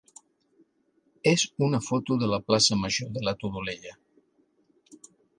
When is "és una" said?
1.31-1.79